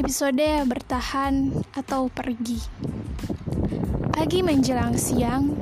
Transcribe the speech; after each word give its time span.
Episode 0.00 0.64
bertahan 0.64 1.52
atau 1.76 2.08
pergi. 2.08 2.56
Pagi 4.08 4.40
menjelang 4.40 4.96
siang, 4.96 5.52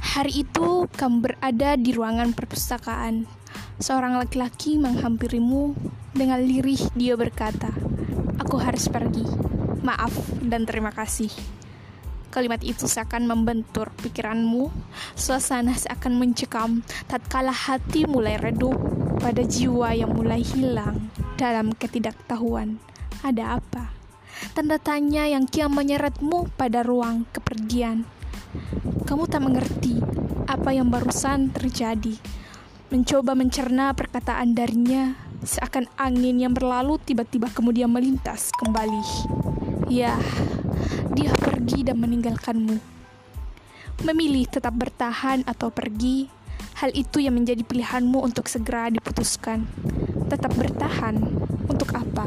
hari 0.00 0.48
itu 0.48 0.88
kamu 0.88 1.16
berada 1.20 1.76
di 1.76 1.92
ruangan 1.92 2.32
perpustakaan. 2.32 3.28
Seorang 3.76 4.16
laki-laki 4.16 4.80
menghampirimu 4.80 5.76
dengan 6.16 6.40
lirih 6.40 6.80
dia 6.96 7.12
berkata, 7.12 7.76
"Aku 8.40 8.56
harus 8.56 8.88
pergi. 8.88 9.28
Maaf 9.84 10.16
dan 10.40 10.64
terima 10.64 10.88
kasih." 10.88 11.28
Kalimat 12.32 12.64
itu 12.64 12.88
seakan 12.88 13.28
membentur 13.28 13.92
pikiranmu, 14.00 14.72
suasana 15.12 15.76
seakan 15.76 16.16
mencekam 16.16 16.80
tatkala 17.04 17.52
hati 17.52 18.08
mulai 18.08 18.40
redup 18.40 18.80
pada 19.20 19.44
jiwa 19.44 19.92
yang 19.92 20.16
mulai 20.16 20.40
hilang 20.40 21.12
dalam 21.36 21.76
ketidaktahuan. 21.76 22.80
Ada 23.22 23.60
apa? 23.60 23.92
Tanda 24.56 24.82
tanya 24.82 25.30
yang 25.30 25.46
kian 25.46 25.70
menyeretmu 25.70 26.50
pada 26.58 26.82
ruang 26.82 27.28
kepergian. 27.30 28.02
Kamu 29.06 29.30
tak 29.30 29.44
mengerti 29.46 30.00
apa 30.50 30.74
yang 30.74 30.90
barusan 30.90 31.54
terjadi. 31.54 32.18
Mencoba 32.90 33.38
mencerna 33.38 33.94
perkataan 33.94 34.54
darinya, 34.56 35.14
seakan 35.44 35.86
angin 35.98 36.40
yang 36.40 36.56
berlalu 36.56 36.98
tiba-tiba 37.02 37.52
kemudian 37.52 37.92
melintas 37.92 38.50
kembali. 38.56 39.04
Ya, 39.92 40.16
dia 41.12 41.30
pergi 41.36 41.84
dan 41.84 42.00
meninggalkanmu. 42.00 42.78
Memilih 44.02 44.50
tetap 44.50 44.74
bertahan 44.74 45.46
atau 45.46 45.70
pergi, 45.70 46.26
hal 46.82 46.90
itu 46.94 47.22
yang 47.22 47.38
menjadi 47.38 47.62
pilihanmu 47.62 48.18
untuk 48.18 48.50
segera 48.50 48.90
diputuskan. 48.90 49.66
Tetap 50.26 50.54
bertahan 50.58 51.20
untuk 51.70 51.94
apa? 51.94 52.26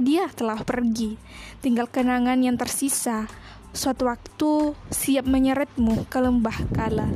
Dia 0.00 0.32
telah 0.32 0.64
pergi, 0.64 1.20
tinggal 1.60 1.84
kenangan 1.84 2.40
yang 2.40 2.56
tersisa. 2.56 3.28
Suatu 3.76 4.08
waktu 4.08 4.72
siap 4.88 5.28
menyeretmu 5.28 6.08
ke 6.08 6.18
lembah 6.24 6.56
kala. 6.72 7.12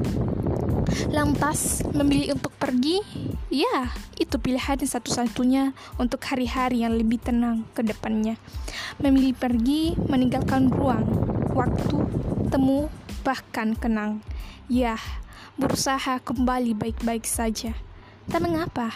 Lantas, 1.08 1.80
memilih 1.96 2.36
untuk 2.36 2.52
pergi? 2.60 3.00
Ya, 3.48 3.88
itu 4.20 4.36
pilihan 4.36 4.76
satu-satunya 4.84 5.72
untuk 5.96 6.20
hari-hari 6.28 6.84
yang 6.84 6.92
lebih 6.92 7.24
tenang 7.24 7.64
ke 7.72 7.80
depannya. 7.80 8.36
Memilih 9.00 9.32
pergi, 9.32 9.96
meninggalkan 10.04 10.68
ruang, 10.68 11.08
waktu, 11.56 12.04
temu, 12.52 12.92
bahkan 13.24 13.72
kenang. 13.80 14.20
Ya, 14.68 15.00
berusaha 15.56 16.20
kembali 16.20 16.76
baik-baik 16.76 17.24
saja. 17.24 17.72
Tak 18.28 18.44
mengapa, 18.44 18.92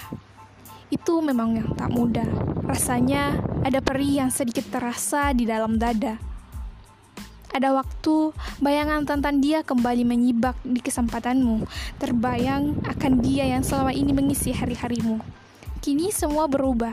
itu 0.92 1.24
memang 1.24 1.56
yang 1.56 1.72
tak 1.72 1.88
mudah. 1.88 2.57
Rasanya 2.68 3.40
ada 3.64 3.80
perih 3.80 4.20
yang 4.20 4.28
sedikit 4.28 4.68
terasa 4.68 5.32
di 5.32 5.48
dalam 5.48 5.80
dada. 5.80 6.20
Ada 7.48 7.72
waktu 7.72 8.36
bayangan 8.60 9.08
tentang 9.08 9.40
dia 9.40 9.64
kembali 9.64 10.04
menyibak 10.04 10.52
di 10.60 10.84
kesempatanmu, 10.84 11.64
terbayang 11.96 12.84
akan 12.84 13.12
dia 13.24 13.48
yang 13.48 13.64
selama 13.64 13.96
ini 13.96 14.12
mengisi 14.12 14.52
hari-harimu. 14.52 15.16
Kini 15.80 16.12
semua 16.12 16.44
berubah. 16.44 16.92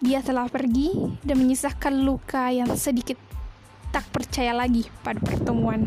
Dia 0.00 0.24
telah 0.24 0.48
pergi 0.48 1.20
dan 1.20 1.44
menyisakan 1.44 2.08
luka 2.08 2.48
yang 2.48 2.72
sedikit 2.74 3.20
tak 3.92 4.08
percaya 4.08 4.56
lagi 4.56 4.88
pada 5.04 5.20
pertemuan. 5.20 5.84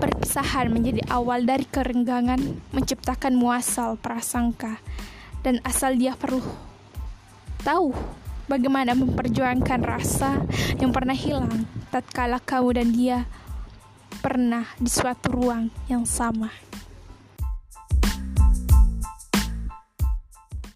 Perpisahan 0.00 0.72
menjadi 0.72 1.04
awal 1.12 1.44
dari 1.44 1.68
kerenggangan, 1.68 2.40
menciptakan 2.72 3.36
muasal 3.36 4.00
prasangka 4.00 4.80
dan 5.44 5.60
asal 5.68 5.94
dia 5.94 6.16
perlu 6.16 6.72
tahu 7.62 7.94
bagaimana 8.52 8.92
memperjuangkan 8.92 9.80
rasa 9.80 10.44
yang 10.76 10.92
pernah 10.92 11.16
hilang 11.16 11.64
tatkala 11.88 12.36
kamu 12.36 12.68
dan 12.76 12.88
dia 12.92 13.18
pernah 14.20 14.68
di 14.76 14.92
suatu 14.92 15.32
ruang 15.32 15.72
yang 15.88 16.04
sama. 16.04 16.52